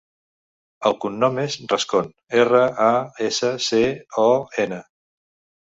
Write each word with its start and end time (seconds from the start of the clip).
El 0.89 0.95
cognom 1.03 1.37
és 1.41 1.57
Rascon: 1.73 2.09
erra, 2.45 2.63
a, 2.89 2.89
essa, 3.29 3.55
ce, 3.69 3.83
o, 4.29 4.29
ena. 4.65 4.85